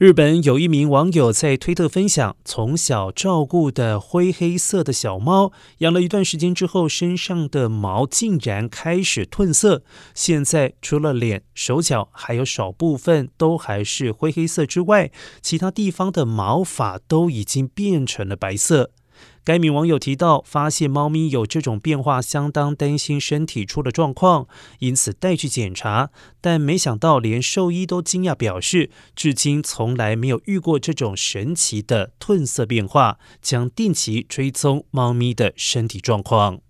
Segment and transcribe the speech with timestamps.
[0.00, 9.82] 日本有一名网友在推特分享，从小照顾的灰黑色的小猫，养了一段时间之后，身上的毛竟然开始褪色。
[10.14, 15.10] 现在除了脸、手脚还有少部分都还是灰黑色之外，
[15.42, 18.92] 其他地方的毛发都已经变成了白色。
[19.42, 24.46] 该名网友提到，发现猫咪有这种变化，相当担心身体出了状况，
[24.80, 26.10] 因此带去检查。
[26.40, 36.60] 但没想到，连兽医都惊讶，表示至今从来没有遇过这种神奇的褪色变化，将定期追踪猫咪的身体状况。